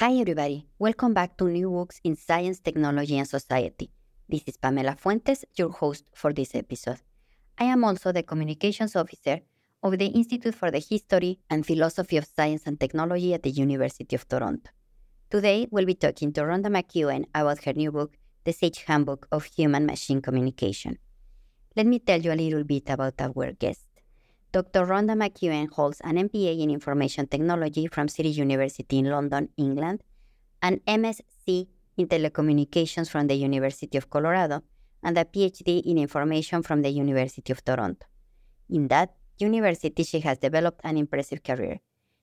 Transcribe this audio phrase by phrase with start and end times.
[0.00, 0.64] Hi, everybody.
[0.78, 3.90] Welcome back to New Books in Science, Technology, and Society.
[4.28, 7.00] This is Pamela Fuentes, your host for this episode.
[7.58, 9.40] I am also the Communications Officer
[9.82, 14.14] of the Institute for the History and Philosophy of Science and Technology at the University
[14.14, 14.70] of Toronto.
[15.30, 19.46] Today, we'll be talking to Rhonda McEwen about her new book, The Sage Handbook of
[19.46, 20.98] Human Machine Communication.
[21.74, 23.87] Let me tell you a little bit about our guest.
[24.50, 24.86] Dr.
[24.86, 30.02] Rhonda McEwen holds an MBA in Information Technology from City University in London, England,
[30.62, 31.66] an MSc
[31.98, 34.62] in Telecommunications from the University of Colorado,
[35.02, 38.06] and a PhD in Information from the University of Toronto.
[38.70, 41.80] In that university, she has developed an impressive career.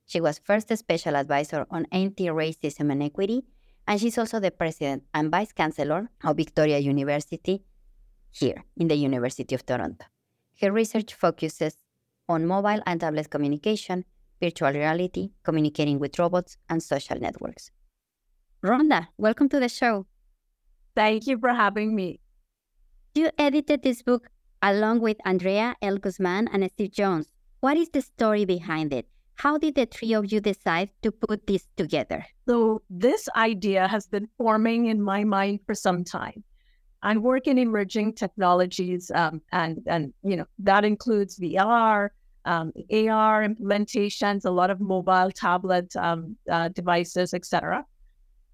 [0.08, 3.44] She was first a special advisor on anti-racism and equity,
[3.88, 7.64] and she's also the president and vice chancellor of Victoria University
[8.32, 10.06] here in the University of Toronto.
[10.60, 11.78] Her research focuses
[12.28, 14.06] on mobile and tablet communication,
[14.42, 17.72] virtual reality, communicating with robots, and social networks.
[18.64, 20.06] Rhonda, welcome to the show.
[20.96, 22.20] Thank you for having me.
[23.14, 24.30] You edited this book
[24.62, 25.98] along with Andrea L.
[25.98, 27.32] Guzman and Steve Jones.
[27.60, 29.08] What is the story behind it?
[29.36, 32.26] How did the three of you decide to put this together?
[32.48, 36.44] So, this idea has been forming in my mind for some time.
[37.06, 42.10] I work in emerging technologies, um, and and you know that includes VR,
[42.46, 47.86] um, AR implementations, a lot of mobile tablet um, uh, devices, etc.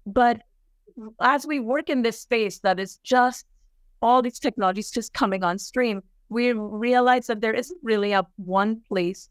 [0.06, 0.42] But
[1.22, 3.46] as we work in this space, that is just
[4.02, 8.82] all these technologies just coming on stream, we realize that there isn't really a one
[8.86, 9.30] place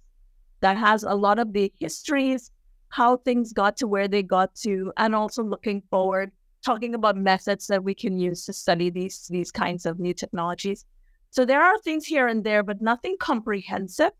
[0.61, 2.49] that has a lot of the histories,
[2.89, 6.31] how things got to where they got to, and also looking forward
[6.63, 10.85] talking about methods that we can use to study these these kinds of new technologies.
[11.29, 14.11] So there are things here and there, but nothing comprehensive,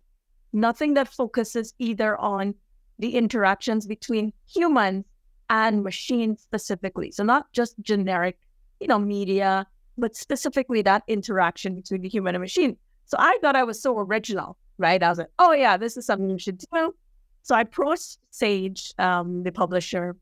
[0.53, 2.56] nothing that focuses either on
[3.00, 5.06] the interactions between humans
[5.50, 7.12] and machines specifically.
[7.12, 8.40] So not just generic,
[8.79, 12.78] you know, media, but specifically that interaction between the human and machine.
[13.06, 15.03] So I thought I was so original, right?
[15.03, 16.96] I was like, oh yeah, this is something you should do.
[17.44, 20.16] So I approached Sage, um, the publisher,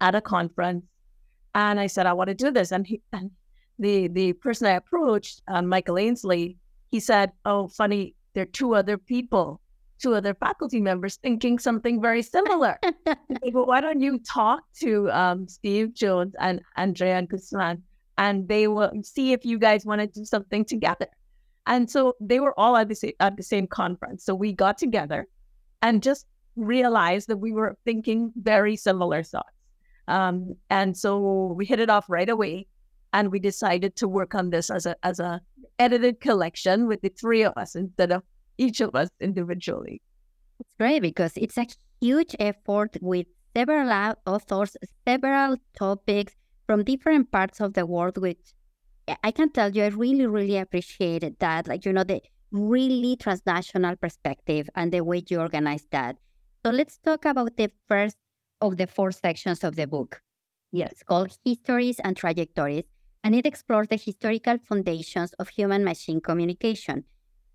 [0.00, 0.84] at a conference
[1.54, 2.72] and I said, I want to do this.
[2.72, 3.30] And, he, and
[3.78, 6.56] the the person I approached, uh, Michael Ainsley,
[6.90, 9.60] he said, Oh, funny, there are two other people,
[9.98, 12.78] two other faculty members thinking something very similar.
[13.52, 17.82] well, why don't you talk to um, Steve Jones and Andrea and Guzman,
[18.16, 21.08] and they will see if you guys want to do something together.
[21.66, 24.24] And so they were all at the same, at the same conference.
[24.24, 25.28] So we got together
[25.82, 26.26] and just
[26.56, 29.57] realized that we were thinking very similar thoughts.
[30.08, 32.66] Um, and so we hit it off right away,
[33.12, 35.40] and we decided to work on this as a as a
[35.78, 38.22] edited collection with the three of us instead of
[38.56, 40.02] each of us individually.
[40.60, 41.66] It's great because it's a
[42.00, 43.26] huge effort with
[43.56, 44.76] several authors,
[45.06, 46.34] several topics
[46.66, 48.54] from different parts of the world, which
[49.22, 51.68] I can tell you, I really, really appreciated that.
[51.68, 52.20] Like, you know, the
[52.50, 56.16] really transnational perspective and the way you organize that.
[56.64, 58.16] So let's talk about the first
[58.60, 60.20] of the four sections of the book.
[60.72, 60.92] Yes.
[60.92, 62.84] It's called Histories and Trajectories,
[63.24, 67.04] and it explores the historical foundations of human machine communication.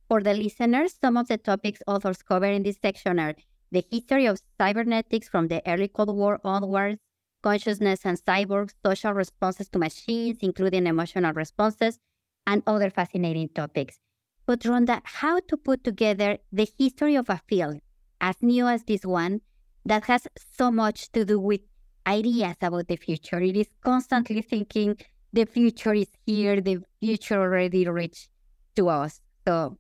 [0.08, 3.36] For the listeners, some of the topics authors cover in this section are
[3.72, 7.00] the history of cybernetics from the early Cold War onwards,
[7.42, 12.00] consciousness and cyborgs, social responses to machines, including emotional responses,
[12.46, 14.00] and other fascinating topics.
[14.46, 17.80] But Rhonda, how to put together the history of a field
[18.20, 19.42] as new as this one
[19.86, 20.28] that has
[20.58, 21.62] so much to do with
[22.08, 23.40] ideas about the future.
[23.40, 24.98] It is constantly thinking
[25.32, 28.30] the future is here, the future already reached
[28.76, 29.20] to us.
[29.48, 29.78] So,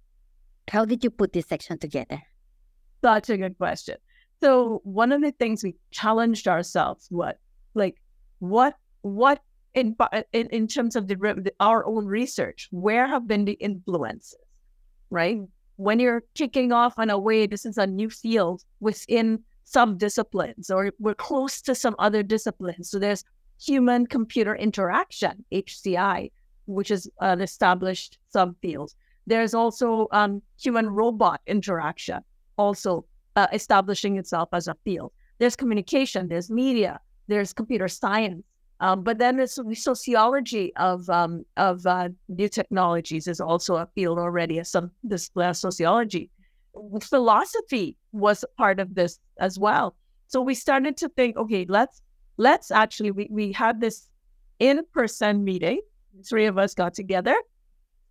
[0.69, 2.21] how did you put this section together?
[3.03, 3.97] Such a good question.
[4.44, 7.38] So one of the things we challenged ourselves, what
[7.75, 8.01] like
[8.39, 9.41] what what
[9.73, 9.95] in
[10.33, 14.35] in, in terms of the, our own research, where have been the influences,
[15.09, 15.38] right?
[15.38, 15.47] Mm.
[15.77, 19.39] When you're kicking off on a way, this is a new field within
[19.73, 22.91] some disciplines, or we're close to some other disciplines.
[22.91, 23.23] So there's
[23.59, 26.31] human computer interaction, HCI,
[26.65, 28.93] which is an established subfield.
[29.25, 32.19] There's also um, human robot interaction,
[32.57, 33.05] also
[33.35, 35.11] uh, establishing itself as a field.
[35.39, 38.43] There's communication, there's media, there's computer science.
[38.79, 43.87] Um, but then there's the sociology of um, of uh, new technologies is also a
[43.95, 46.29] field already as some this uh, sociology.
[47.01, 49.95] Philosophy was part of this as well.
[50.27, 52.01] So we started to think, okay, let's
[52.37, 54.09] let's actually we, we had this
[54.59, 55.81] in-person meeting.
[56.27, 57.35] Three of us got together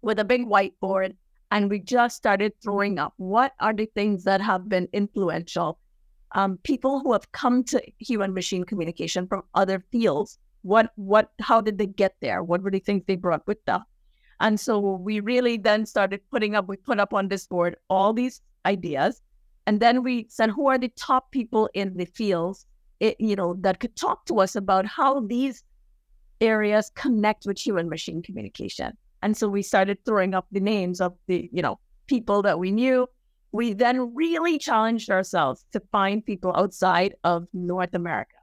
[0.02, 1.14] with a big whiteboard
[1.50, 3.14] and we just started throwing up.
[3.16, 5.78] What are the things that have been influential?
[6.34, 10.38] Um, people who have come to human machine communication from other fields.
[10.62, 12.42] What what how did they get there?
[12.42, 13.82] What were the things they brought with them?
[14.40, 18.12] And so we really then started putting up we put up on this board all
[18.12, 19.20] these ideas
[19.66, 22.66] and then we said who are the top people in the fields
[23.00, 25.64] it, you know that could talk to us about how these
[26.40, 31.14] areas connect with human machine communication and so we started throwing up the names of
[31.28, 31.78] the, you know,
[32.08, 33.08] people that we knew.
[33.52, 38.34] We then really challenged ourselves to find people outside of North America,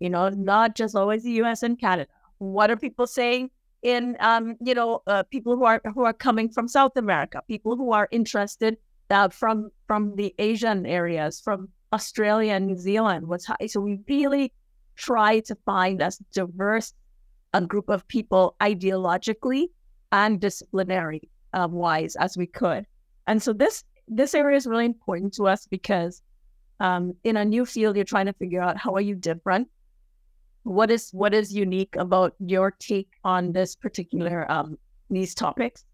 [0.00, 2.10] you know, not just always the US and Canada.
[2.38, 3.50] What are people saying
[3.82, 7.76] in, um, you know, uh, people who are who are coming from South America, people
[7.76, 8.78] who are interested
[9.10, 13.26] uh, from from the Asian areas, from Australia and New Zealand.
[13.26, 13.66] What's high?
[13.66, 14.52] So we really
[14.96, 16.92] try to find as diverse
[17.52, 19.68] a group of people ideologically
[20.12, 22.86] and disciplinary um, wise as we could.
[23.26, 26.22] And so this this area is really important to us because
[26.80, 29.68] um, in a new field, you're trying to figure out how are you different.
[30.62, 34.76] What is what is unique about your take on this particular um,
[35.10, 35.84] these topics,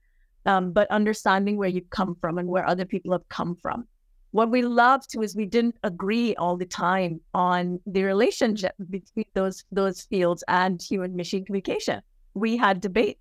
[0.47, 3.87] um, but understanding where you come from and where other people have come from.
[4.33, 9.27] What we love to is we didn't agree all the time on the relationship between
[9.35, 12.01] those those fields and human machine communication.
[12.35, 13.21] We had debates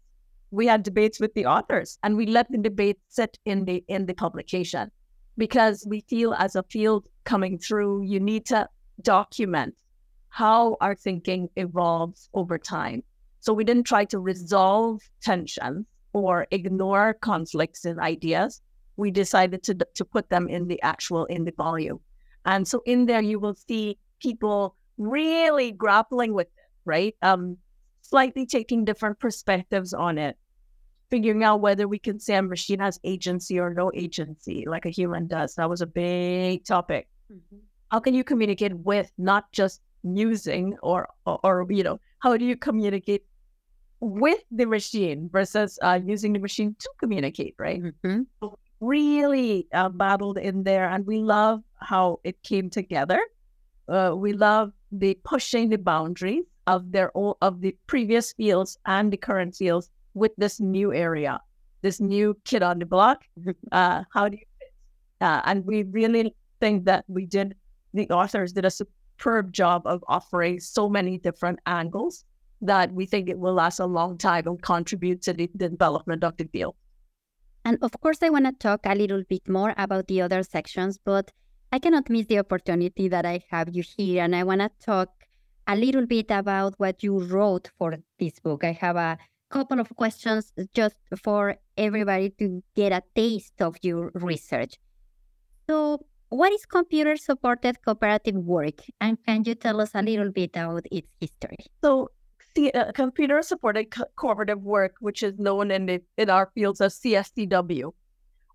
[0.52, 4.06] we had debates with the authors and we let the debate sit in the in
[4.06, 4.92] the publication
[5.38, 8.68] because we feel as a field coming through you need to
[9.02, 9.74] document
[10.30, 13.02] how our thinking evolves over time
[13.40, 18.62] so we didn't try to resolve tensions or ignore conflicts in ideas
[18.98, 22.00] we decided to to put them in the actual in the volume
[22.46, 27.58] and so in there you will see people really grappling with it right um
[28.02, 30.38] slightly taking different perspectives on it
[31.12, 34.90] figuring out whether we can say a machine has agency or no agency like a
[34.90, 35.54] human does.
[35.56, 37.08] That was a big topic.
[37.31, 37.58] Mm-hmm.
[37.92, 42.46] How can you communicate with, not just using or, or, or you know, how do
[42.46, 43.25] you communicate
[44.01, 47.81] with the machine versus uh, using the machine to communicate, right?
[47.81, 48.48] Mm-hmm.
[48.80, 53.21] Really uh, battled in there, and we love how it came together.
[53.88, 59.13] Uh, we love the pushing the boundaries of their own of the previous fields and
[59.13, 61.39] the current fields with this new area,
[61.81, 63.24] this new kid on the block?
[63.71, 64.74] Uh, how do you fit?
[65.21, 67.56] Uh, and we really think that we did,
[67.94, 72.25] the authors did a superb job of offering so many different angles
[72.62, 76.38] that we think it will last a long time and contribute to the, development of
[76.38, 76.75] the field.
[77.65, 80.98] And of course, I want to talk a little bit more about the other sections,
[81.03, 81.32] but
[81.72, 84.24] I cannot miss the opportunity that I have you here.
[84.24, 85.10] And I want to talk
[85.68, 88.63] a little bit about what you wrote for this book.
[88.63, 89.18] I have a
[89.50, 94.75] couple of questions just for everybody to get a taste of your research.
[95.70, 98.82] So, what is computer supported cooperative work?
[99.00, 101.58] And can you tell us a little bit about its history?
[101.84, 102.10] So,
[102.58, 107.00] uh, computer supported co- cooperative work, which is known in, the, in our fields as
[107.00, 107.91] CSCW,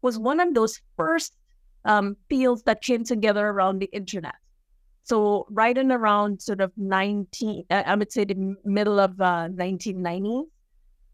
[0.03, 1.35] was one of those first
[1.85, 4.35] um, fields that came together around the internet.
[5.05, 10.47] So, right in around sort of 19, I would say the middle of uh, 1990s,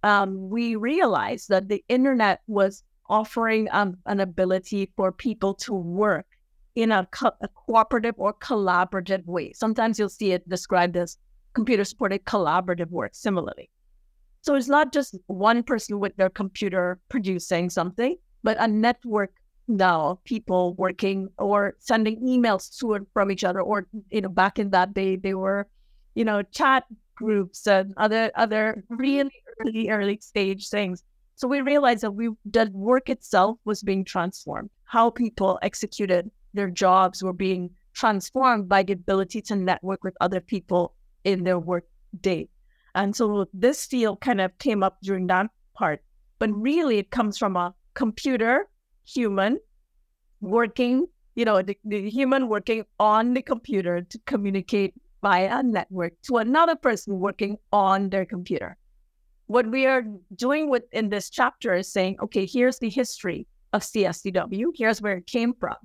[0.03, 6.27] um, we realized that the internet was offering um, an ability for people to work
[6.75, 9.53] in a, co- a, cooperative or collaborative way.
[9.53, 11.19] Sometimes you'll see it described as
[11.55, 13.71] computer supported collaborative work similarly.
[14.41, 19.33] So it's not just one person with their computer producing something, but a network
[19.69, 24.29] now of people working or sending emails to and from each other or you know
[24.29, 25.69] back in that day they were
[26.17, 29.31] you know chat groups and other other really
[29.61, 31.05] early, early stage things.
[31.37, 34.71] So we realized that we that work itself was being transformed.
[34.85, 40.41] How people executed their jobs were being transformed by the ability to network with other
[40.41, 41.85] people in their work
[42.21, 42.49] day.
[42.95, 46.03] And so this field kind of came up during that part.
[46.39, 48.69] But really, it comes from a computer
[49.05, 49.59] human
[50.41, 56.13] working, you know, the, the human working on the computer to communicate via a network
[56.23, 58.77] to another person working on their computer.
[59.47, 63.83] What we are doing with in this chapter is saying, okay, here's the history of
[63.83, 65.77] CSCW, here's where it came from.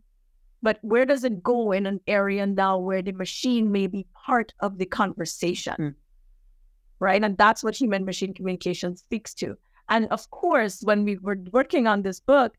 [0.62, 4.54] But where does it go in an area now where the machine may be part
[4.60, 5.76] of the conversation?
[5.80, 5.96] Mm.
[7.00, 7.24] Right.
[7.24, 9.56] And that's what human machine communication speaks to.
[9.90, 12.56] And of course, when we were working on this book,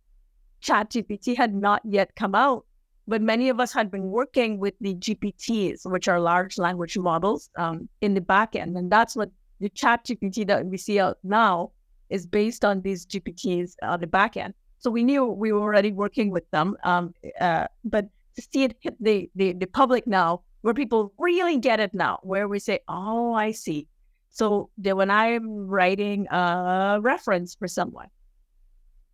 [0.62, 2.64] ChatGPT had not yet come out,
[3.06, 7.50] but many of us had been working with the GPTs, which are large language models,
[7.58, 8.76] um, in the back end.
[8.76, 11.72] And that's what the ChatGPT that we see out now
[12.10, 14.54] is based on these GPTs on the back end.
[14.78, 16.76] So we knew we were already working with them.
[16.84, 18.06] Um, uh, but
[18.36, 22.18] to see it hit the, the, the public now, where people really get it now,
[22.22, 23.86] where we say, oh, I see.
[24.30, 28.08] So that when I'm writing a reference for someone,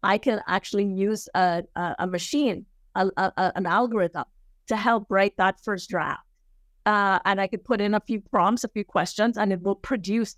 [0.02, 4.24] I can actually use a, a, a machine, a, an algorithm
[4.66, 6.22] to help write that first draft.
[6.86, 9.76] Uh, and I could put in a few prompts, a few questions, and it will
[9.76, 10.36] produce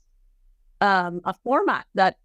[0.80, 2.16] um, a format that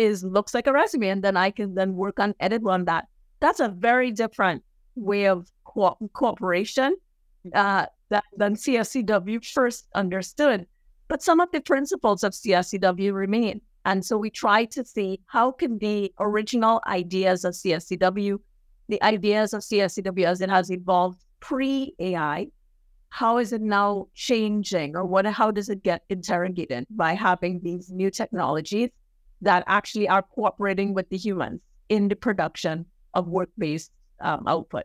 [0.00, 3.06] is looks like a resume, and then I can then work on edit on that.
[3.40, 4.64] That's a very different
[4.96, 6.96] way of co- cooperation
[7.54, 10.66] uh, that than CSCW first understood.
[11.08, 13.60] But some of the principles of CSCW remain.
[13.84, 18.38] And so we try to see how can the original ideas of CSCW,
[18.88, 22.48] the ideas of CSCW as it has evolved pre-AI,
[23.08, 27.90] how is it now changing or what how does it get interrogated by having these
[27.90, 28.90] new technologies
[29.40, 34.84] that actually are cooperating with the humans in the production of work-based um, output.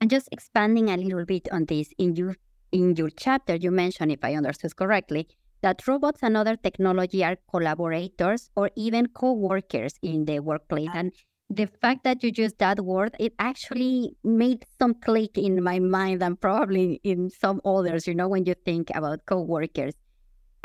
[0.00, 2.36] And just expanding a little bit on this, in your
[2.72, 5.28] in your chapter, you mentioned, if I understood correctly,
[5.62, 10.90] that robots and other technology are collaborators or even co-workers in the workplace.
[10.92, 11.12] And
[11.48, 16.22] the fact that you used that word, it actually made some click in my mind
[16.22, 19.94] and probably in some others, you know, when you think about co-workers.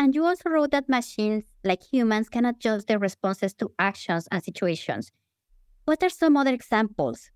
[0.01, 4.43] And you also wrote that machines, like humans, can adjust their responses to actions and
[4.43, 5.11] situations.
[5.85, 7.29] What are some other examples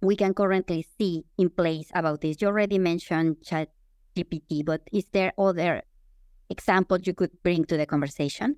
[0.00, 2.40] we can currently see in place about this?
[2.40, 5.82] You already mentioned ChatGPT, but is there other
[6.48, 8.56] examples you could bring to the conversation?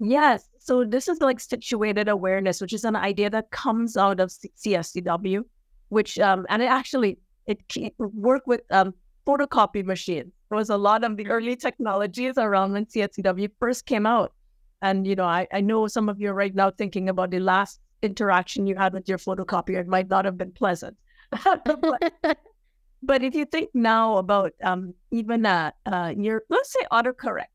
[0.00, 0.48] Yes.
[0.58, 5.42] So this is like situated awareness, which is an idea that comes out of CSCW,
[5.90, 8.94] which um, and it actually it, it work with um,
[9.26, 10.32] photocopy machines.
[10.50, 14.32] There was a lot of the early technologies around when CSCW first came out.
[14.82, 17.40] And you know, I, I know some of you are right now thinking about the
[17.40, 19.80] last interaction you had with your photocopier.
[19.80, 20.96] It might not have been pleasant.
[21.44, 22.12] but,
[23.02, 27.46] but if you think now about um, even uh, uh, your, let's say autocorrect,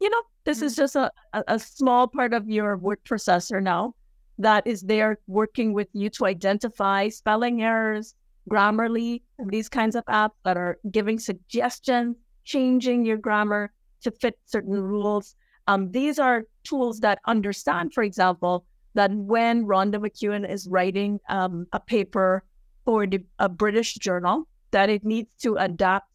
[0.00, 0.66] you know, this mm-hmm.
[0.66, 3.94] is just a, a small part of your word processor now
[4.40, 8.14] that is there working with you to identify spelling errors,
[8.50, 14.38] Grammarly, and these kinds of apps that are giving suggestions, changing your grammar to fit
[14.46, 15.36] certain rules.
[15.66, 18.64] Um, these are tools that understand, for example,
[18.94, 22.42] that when Rhonda McEwen is writing um, a paper
[22.84, 26.10] for the, a British journal, that it needs to adapt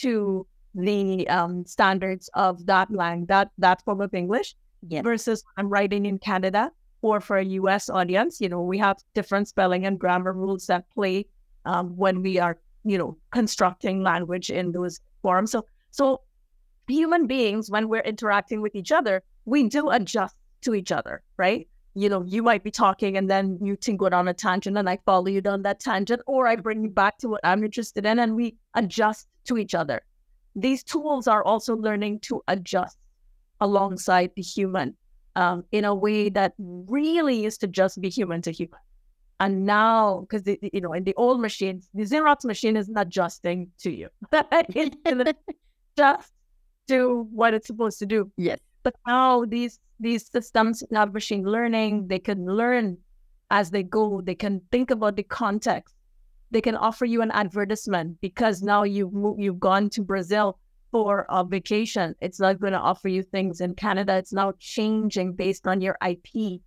[0.00, 4.54] to the um, standards of that language, that that form of English,
[4.88, 5.02] yeah.
[5.02, 6.70] versus I'm writing in Canada
[7.02, 7.88] or for a U.S.
[7.88, 8.40] audience.
[8.40, 11.26] You know, we have different spelling and grammar rules that play
[11.64, 15.50] um, when we are, you know, constructing language in those forms.
[15.50, 16.22] So, so
[16.86, 21.68] human beings, when we're interacting with each other, we do adjust to each other, right?
[21.98, 24.88] you know, you might be talking and then you think go on a tangent and
[24.88, 28.06] I follow you down that tangent, or I bring you back to what I'm interested
[28.06, 30.02] in and we adjust to each other.
[30.54, 32.98] These tools are also learning to adjust
[33.60, 34.96] alongside the human
[35.34, 38.78] um, in a way that really is to just be human to human.
[39.40, 43.70] And now, because you know, in the old machines, the Xerox machine is not adjusting
[43.78, 44.08] to you.
[44.32, 44.96] it's
[45.96, 46.32] just
[46.88, 48.30] do what it's supposed to do.
[48.36, 48.58] Yes.
[48.82, 52.08] But now these these systems have machine learning.
[52.08, 52.98] They can learn
[53.50, 54.20] as they go.
[54.20, 55.94] They can think about the context.
[56.50, 60.58] They can offer you an advertisement because now you've moved, you've gone to Brazil
[60.90, 62.14] for a vacation.
[62.20, 64.16] It's not going to offer you things in Canada.
[64.16, 66.60] It's now changing based on your IP.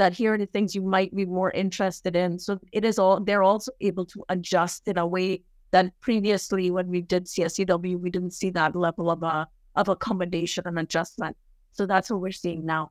[0.00, 2.38] That here are the things you might be more interested in.
[2.38, 5.42] So it is all they're also able to adjust in a way
[5.72, 9.44] that previously when we did CSCW, we didn't see that level of a uh,
[9.76, 11.36] of accommodation and adjustment.
[11.72, 12.90] So that's what we're seeing now.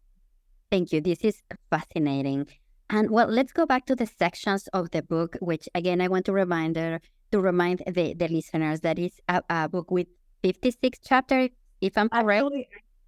[0.72, 1.01] Thank you.
[1.01, 2.48] This is fascinating.
[2.89, 6.25] And well, let's go back to the sections of the book, which again, I want
[6.28, 7.00] to remind to
[7.39, 10.08] remind the, the listeners that it's a, a book with
[10.44, 11.50] 56 chapters,
[11.82, 12.46] if I'm correct.
[12.54, 12.66] I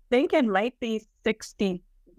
[0.10, 1.02] think it might be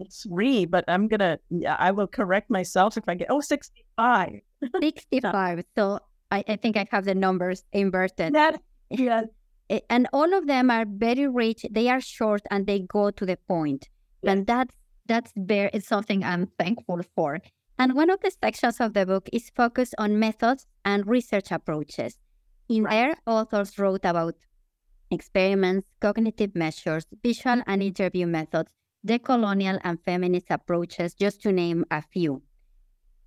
[0.05, 4.39] 63, but I'm going to, yeah, I will correct myself if I get, oh, 65.
[4.81, 5.63] 65.
[5.77, 5.99] so
[6.31, 8.33] I, I think I have the numbers inverted.
[8.41, 9.23] That, yeah.
[9.89, 11.65] And all of them are very rich.
[11.71, 13.89] They are short and they go to the point.
[14.23, 14.73] And that's
[15.05, 17.39] that's very it's something I'm thankful for.
[17.79, 22.17] And one of the sections of the book is focused on methods and research approaches.
[22.69, 22.91] In right.
[22.91, 24.35] there, authors wrote about
[25.11, 28.71] experiments, cognitive measures, visual and interview methods,
[29.05, 32.41] decolonial and feminist approaches, just to name a few.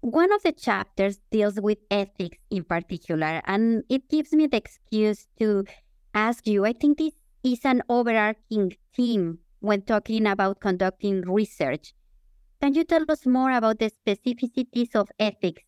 [0.01, 5.27] One of the chapters deals with ethics in particular, and it gives me the excuse
[5.39, 5.65] to
[6.15, 11.93] ask you I think this is an overarching theme when talking about conducting research.
[12.61, 15.63] Can you tell us more about the specificities of ethics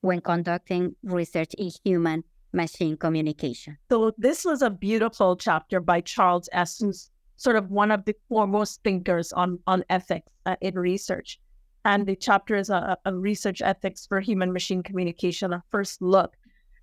[0.00, 3.78] when conducting research in human machine communication?
[3.90, 8.82] So, this was a beautiful chapter by Charles who's sort of one of the foremost
[8.82, 11.40] thinkers on, on ethics uh, in research.
[11.84, 16.32] And the chapter is a, a research ethics for human machine communication, a first look.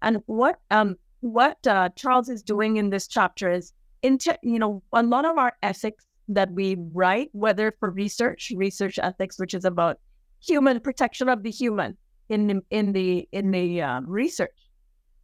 [0.02, 4.82] And what um, what uh, Charles is doing in this chapter is, into, you know,
[4.94, 9.66] a lot of our ethics that we write, whether for research, research ethics, which is
[9.66, 10.00] about
[10.44, 11.96] human protection of the human
[12.30, 14.58] in the, in the in the uh, research,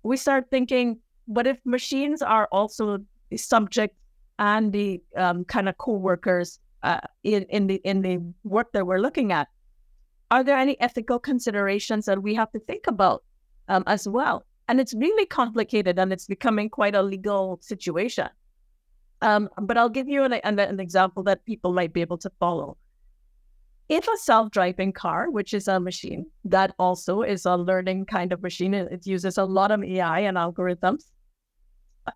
[0.04, 3.00] we start thinking, what if machines are also
[3.36, 3.96] subject
[4.40, 9.00] and the um, kind of co-workers uh, in in the in the work that we're
[9.00, 9.48] looking at?
[10.30, 13.24] Are there any ethical considerations that we have to think about
[13.70, 14.46] um, as well?
[14.68, 18.28] And it's really complicated, and it's becoming quite a legal situation.
[19.22, 22.32] Um, but I'll give you an, an, an example that people might be able to
[22.40, 22.78] follow.
[23.90, 28.34] If a self driving car, which is a machine that also is a learning kind
[28.34, 31.06] of machine, it uses a lot of AI and algorithms.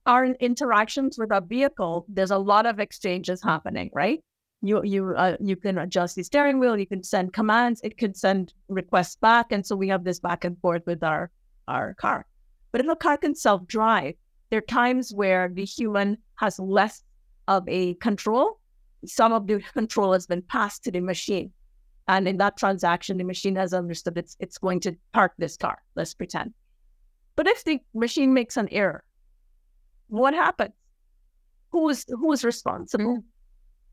[0.05, 4.24] Our interactions with a vehicle, there's a lot of exchanges happening, right?
[4.62, 8.13] You you uh, you can adjust the steering wheel, you can send commands, it can
[8.13, 11.32] send requests back, and so we have this back and forth with our
[11.67, 12.25] our car.
[12.71, 14.15] But if a car can self drive,
[14.49, 17.04] there are times where the human has less
[17.47, 18.60] of a control.
[19.06, 21.51] Some of the control has been passed to the machine.
[22.08, 25.82] And in that transaction, the machine has understood it's it's going to park this car,
[25.95, 26.54] let's pretend.
[27.36, 29.04] But if the machine makes an error,
[30.12, 30.74] what happens?
[31.71, 33.17] Who is who is responsible?
[33.17, 33.24] Mm.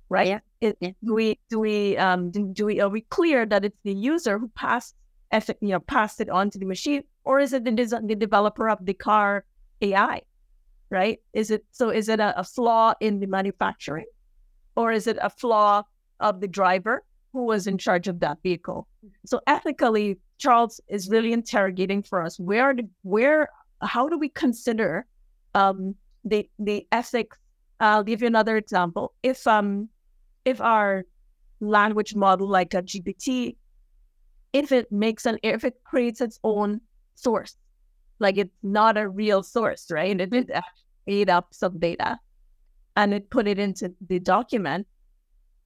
[0.09, 0.28] Right?
[0.28, 0.40] Yeah.
[0.61, 0.90] It, yeah.
[1.04, 4.38] Do we do we um do, do we are we clear that it's the user
[4.38, 4.94] who passed
[5.61, 8.85] you know passed it on to the machine, or is it the, the developer of
[8.85, 9.44] the car
[9.81, 10.22] AI?
[10.90, 11.20] right?
[11.33, 11.90] Is it so?
[11.90, 14.07] Is it a, a flaw in the manufacturing,
[14.76, 15.83] or is it a flaw
[16.20, 18.88] of the driver who was in charge of that vehicle?
[19.26, 23.48] So ethically, Charles is really interrogating for us where where
[23.83, 25.07] how do we consider
[25.54, 27.37] um, the the ethics?
[27.81, 29.14] I'll give you another example.
[29.22, 29.88] If um
[30.44, 31.04] if our
[31.61, 33.57] language model like a GPT,
[34.52, 36.81] if it makes an if it creates its own
[37.14, 37.57] source,
[38.18, 40.20] like it's not a real source, right?
[40.20, 40.64] It, it
[41.07, 42.18] made up some data
[42.96, 44.87] and it put it into the document.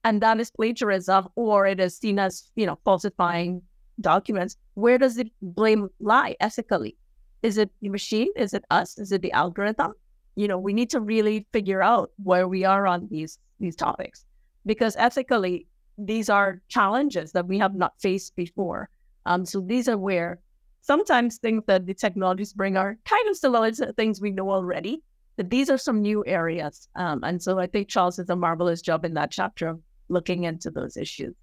[0.03, 3.61] And that is plagiarism or it is seen as, you know, falsifying
[4.01, 4.57] documents.
[4.73, 6.97] Where does the blame lie ethically?
[7.41, 8.29] Is it the machine?
[8.35, 8.97] Is it us?
[8.97, 9.93] Is it the algorithm?
[10.35, 14.25] You know, we need to really figure out where we are on these these topics
[14.65, 15.67] because ethically
[15.97, 18.89] these are challenges that we have not faced before.
[19.25, 20.39] Um, so these are where
[20.81, 25.01] sometimes things that the technologies bring are kind of similar to things we know already.
[25.35, 26.87] But these are some new areas.
[26.95, 30.43] Um, and so I think Charles does a marvelous job in that chapter of looking
[30.43, 31.33] into those issues.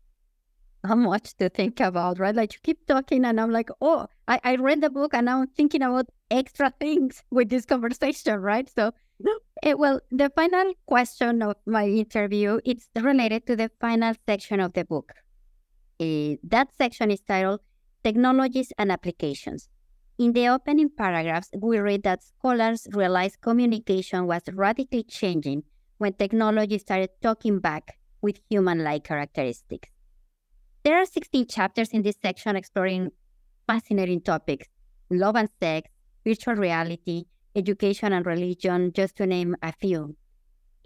[0.82, 2.34] How much to think about, right?
[2.34, 5.46] Like you keep talking, and I'm like, oh, I, I read the book, and I'm
[5.48, 8.68] thinking about extra things with this conversation, right?
[8.68, 8.92] So,
[9.62, 14.72] it, well, the final question of my interview it's related to the final section of
[14.72, 15.12] the book.
[16.00, 17.60] Uh, that section is titled
[18.02, 19.68] Technologies and Applications.
[20.18, 25.64] In the opening paragraphs, we read that scholars realized communication was radically changing
[25.98, 29.88] when technology started talking back with human like characteristics.
[30.82, 33.10] There are 16 chapters in this section exploring
[33.66, 34.66] fascinating topics
[35.10, 35.90] love and sex,
[36.24, 37.24] virtual reality,
[37.56, 40.16] education and religion, just to name a few.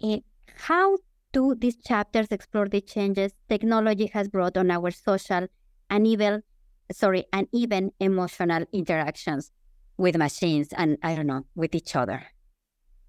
[0.01, 0.23] And
[0.57, 0.97] how
[1.33, 5.47] do these chapters explore the changes technology has brought on our social
[5.89, 6.43] and even
[6.91, 9.51] sorry, and even emotional interactions
[9.97, 12.23] with machines and I don't know, with each other.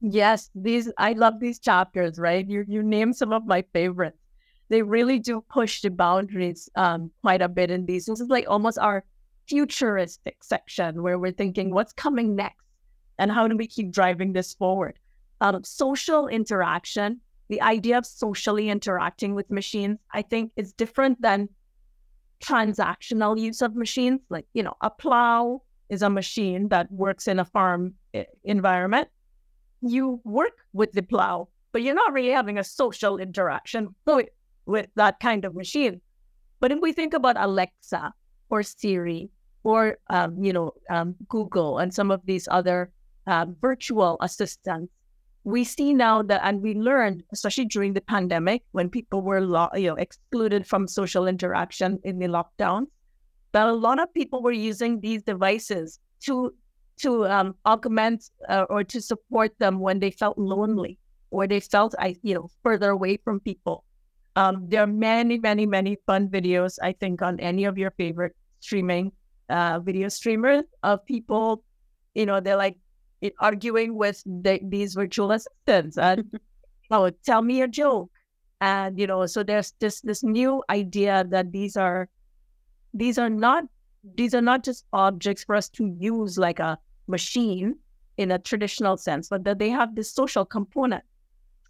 [0.00, 2.46] Yes, these I love these chapters, right?
[2.46, 4.18] You you name some of my favorites.
[4.68, 8.06] They really do push the boundaries um, quite a bit in these.
[8.06, 9.04] This is like almost our
[9.48, 12.64] futuristic section where we're thinking what's coming next.
[13.18, 14.98] And how do we keep driving this forward?
[15.40, 21.48] Um, social interaction, the idea of socially interacting with machines, I think is different than
[22.42, 24.20] transactional use of machines.
[24.28, 29.08] Like, you know, a plow is a machine that works in a farm eh, environment.
[29.80, 33.94] You work with the plow, but you're not really having a social interaction
[34.66, 36.00] with that kind of machine.
[36.60, 38.12] But if we think about Alexa
[38.50, 39.30] or Siri
[39.62, 42.90] or um, you know um, Google and some of these other
[43.26, 44.92] uh, virtual assistants,
[45.44, 49.70] we see now that, and we learned, especially during the pandemic, when people were lo-
[49.74, 52.86] you know excluded from social interaction in the lockdown,
[53.52, 56.52] that a lot of people were using these devices to
[56.98, 60.98] to um, augment uh, or to support them when they felt lonely
[61.30, 63.84] or they felt I you know further away from people.
[64.36, 68.36] Um, there are many, many, many fun videos, I think, on any of your favorite
[68.60, 69.12] streaming
[69.48, 71.62] uh, video streamers of people,
[72.14, 72.76] you know, they're like
[73.40, 76.38] arguing with the, these virtual assistants and,
[76.90, 78.10] oh, tell me a joke.
[78.60, 82.08] And, you know, so there's this, this new idea that these are,
[82.92, 83.64] these are not,
[84.16, 87.76] these are not just objects for us to use like a machine
[88.18, 91.04] in a traditional sense, but that they have this social component.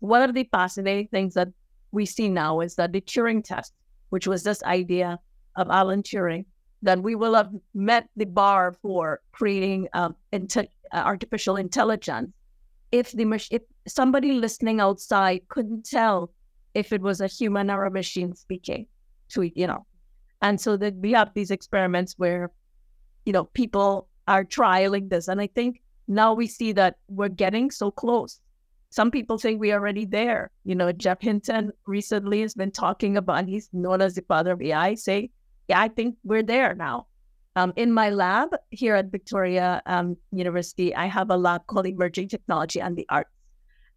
[0.00, 1.48] One of the fascinating things that
[1.96, 3.72] we see now is that the Turing test,
[4.10, 5.18] which was this idea
[5.56, 6.44] of Alan Turing,
[6.82, 12.30] that we will have met the bar for creating um, inte- uh, artificial intelligence
[12.92, 16.30] if the mach- if somebody listening outside couldn't tell
[16.74, 18.86] if it was a human or a machine speaking
[19.30, 19.86] to you know.
[20.42, 22.52] And so that we have these experiments where
[23.24, 25.28] you know people are trialing this.
[25.28, 28.40] And i think now we see that we're getting so close
[28.96, 30.50] some people think we are already there.
[30.64, 34.62] You know, Geoff Hinton recently has been talking about, he's known as the father of
[34.62, 35.30] AI, say,
[35.68, 37.06] yeah, I think we're there now.
[37.56, 42.28] Um, in my lab here at Victoria um, University, I have a lab called Emerging
[42.28, 43.28] Technology and the Arts.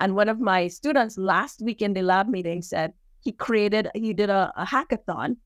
[0.01, 4.13] And one of my students last week in the lab meeting said he created, he
[4.13, 5.38] did a, a hackathon.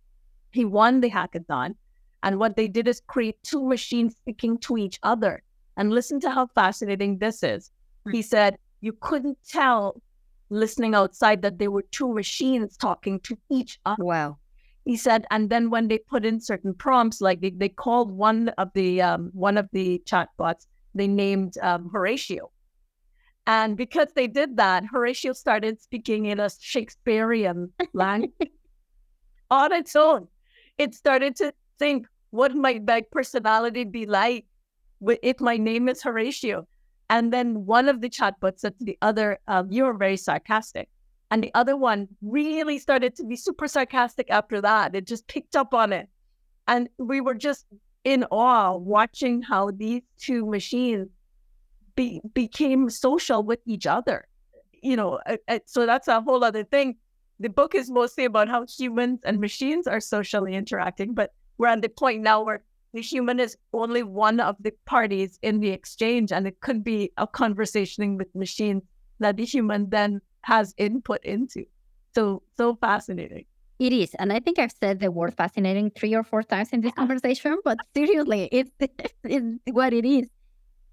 [0.49, 1.75] He won the hackathon.
[2.23, 5.43] And what they did is create two machines speaking to each other.
[5.77, 7.69] And listen to how fascinating this is.
[8.11, 10.01] He said you couldn't tell
[10.49, 14.03] listening outside that there were two machines talking to each other.
[14.03, 14.37] Wow.
[14.83, 18.49] He said, and then when they put in certain prompts, like they, they called one
[18.57, 22.51] of the um, one of the chatbots, they named um, Horatio.
[23.47, 28.51] And because they did that, Horatio started speaking in a Shakespearean language
[29.49, 30.27] on its own.
[30.77, 34.45] It started to think, what might my personality be like
[35.01, 36.67] if my name is Horatio?
[37.13, 40.89] And then one of the chatbots said to the other, um, You are very sarcastic.
[41.29, 44.95] And the other one really started to be super sarcastic after that.
[44.95, 46.09] It just picked up on it.
[46.67, 47.67] And we were just
[48.03, 51.07] in awe watching how these two machines
[51.95, 54.27] be, became social with each other.
[54.81, 55.19] You know,
[55.67, 56.95] so that's a whole other thing.
[57.39, 61.83] The book is mostly about how humans and machines are socially interacting, but we're at
[61.83, 62.63] the point now where
[62.93, 67.11] the human is only one of the parties in the exchange, and it could be
[67.17, 68.83] a conversation with machines
[69.19, 71.65] that the human then has input into.
[72.13, 73.45] So, so fascinating.
[73.79, 74.13] It is.
[74.19, 77.57] And I think I've said the word fascinating three or four times in this conversation,
[77.65, 78.71] but seriously, it's,
[79.23, 80.29] it's what it is.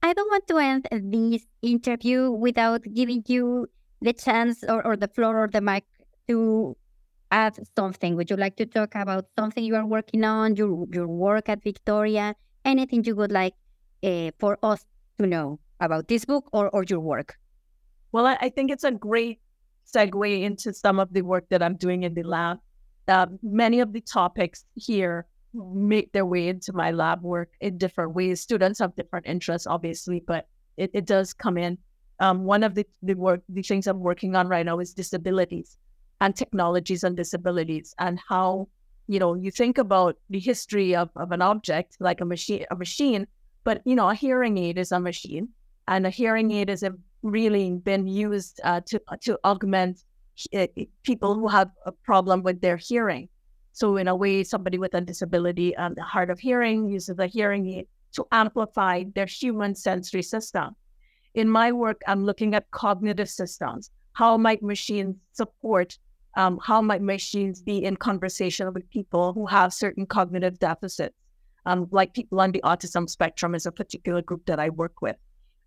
[0.02, 3.66] I don't want to end this interview without giving you
[4.00, 5.84] the chance or, or the floor or the mic
[6.28, 6.74] to
[7.30, 8.16] add something.
[8.16, 11.62] Would you like to talk about something you are working on, your your work at
[11.62, 13.54] Victoria, anything you would like
[14.02, 14.84] uh, for us
[15.18, 17.36] to know about this book or, or your work?
[18.12, 19.40] Well, I, think it's a great
[19.86, 22.58] segue into some of the work that I'm doing in the lab.
[23.06, 28.14] Uh, many of the topics here make their way into my lab work in different
[28.14, 28.40] ways.
[28.40, 31.78] Students have different interests, obviously, but it, it does come in.
[32.18, 35.76] Um, one of the, the work, the things I'm working on right now is disabilities
[36.20, 38.68] and technologies and disabilities and how
[39.08, 42.76] you know you think about the history of, of an object like a machine a
[42.76, 43.26] machine
[43.64, 45.48] but you know a hearing aid is a machine
[45.88, 46.84] and a hearing aid has
[47.22, 50.04] really been used uh, to to augment
[50.54, 50.66] uh,
[51.02, 53.28] people who have a problem with their hearing.
[53.72, 57.68] So in a way somebody with a disability and hard of hearing uses a hearing
[57.68, 60.74] aid to amplify their human sensory system.
[61.34, 63.90] In my work i'm looking at cognitive systems.
[64.12, 65.98] How might machines support
[66.36, 71.14] um, how might machines be in conversation with people who have certain cognitive deficits,
[71.66, 75.16] um, like people on the autism spectrum is a particular group that I work with.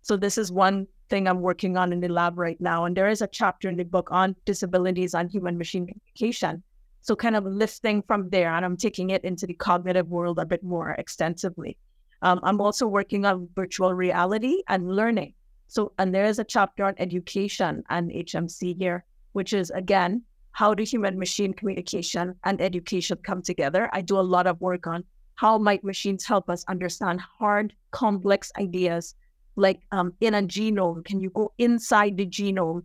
[0.02, 2.84] So this is one thing I'm working on in the lab right now.
[2.84, 6.62] And there is a chapter in the book on disabilities on human machine communication.
[7.00, 10.46] So kind of lifting from there, and I'm taking it into the cognitive world a
[10.46, 11.76] bit more extensively.
[12.22, 15.34] Um, I'm also working on virtual reality and learning.
[15.68, 20.22] So, and there is a chapter on education and HMC here, which is again,
[20.54, 23.90] how do human machine communication and education come together?
[23.92, 28.52] I do a lot of work on how might machines help us understand hard, complex
[28.56, 29.16] ideas
[29.56, 31.04] like um, in a genome.
[31.04, 32.84] Can you go inside the genome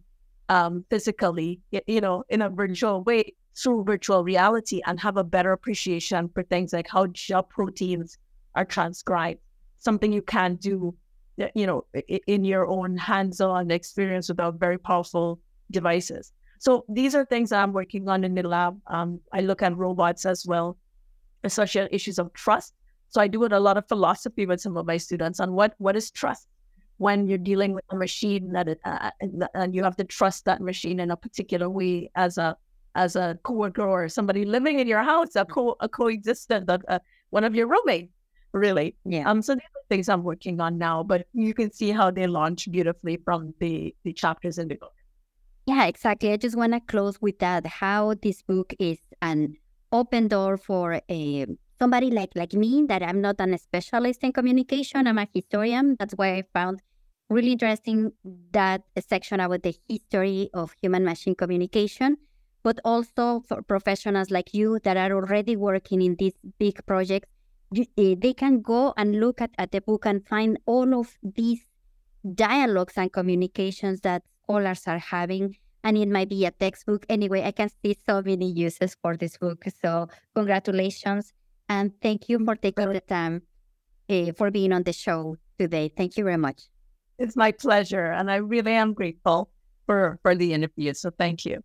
[0.49, 5.51] um, physically, you know, in a virtual way through virtual reality and have a better
[5.51, 8.17] appreciation for things like how gel proteins
[8.55, 9.41] are transcribed,
[9.77, 10.95] something you can't do,
[11.53, 11.86] you know,
[12.25, 16.34] in your own hands-on experience without very powerful devices.
[16.60, 18.80] So these are things I'm working on in the lab.
[18.88, 20.78] Um, I look at robots as well,
[21.43, 22.74] associated issues of trust.
[23.10, 25.95] So I do a lot of philosophy with some of my students on what what
[25.95, 26.48] is trust
[26.98, 29.10] when you're dealing with a machine that it, uh,
[29.56, 32.56] and you have to trust that machine in a particular way as a
[32.95, 37.45] as a coworker or somebody living in your house, a co a coexistent, uh, one
[37.45, 38.12] of your roommates,
[38.52, 38.98] really.
[39.06, 39.30] Yeah.
[39.30, 39.41] Um.
[39.41, 42.69] So these are things I'm working on now, but you can see how they launch
[42.69, 44.99] beautifully from the the chapters in the book.
[45.69, 46.32] Yeah, exactly.
[46.34, 47.67] I just want to close with that.
[47.67, 49.53] How this book is an
[49.91, 51.45] open door for a
[51.77, 55.05] somebody like like me that I'm not an specialist in communication.
[55.05, 55.95] I'm a historian.
[55.99, 56.82] That's why I found
[57.29, 58.13] really interesting
[58.51, 62.17] that section about the history of human machine communication,
[62.63, 67.29] but also for professionals like you that are already working in these big projects.
[67.77, 71.62] Uh, they can go and look at, at the book and find all of these
[72.34, 77.06] dialogues and communications that scholars are having and it might be a textbook.
[77.08, 79.64] Anyway, I can see so many uses for this book.
[79.82, 81.34] So congratulations
[81.70, 83.44] and thank you for taking the time
[84.10, 85.92] uh, for being on the show today.
[85.96, 86.64] Thank you very much.
[87.20, 89.50] It's my pleasure, and I really am grateful
[89.86, 90.94] for for the interview.
[90.94, 91.62] So thank you.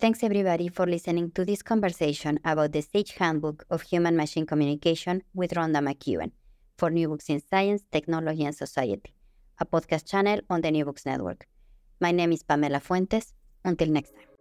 [0.00, 5.22] Thanks everybody for listening to this conversation about the Sage Handbook of Human Machine Communication
[5.32, 6.32] with Rhonda McEwen
[6.76, 9.14] for New Books in Science, Technology, and Society,
[9.60, 11.46] a podcast channel on the New Books Network.
[12.04, 13.32] My name is Pamela Fuentes.
[13.64, 14.33] Until next time.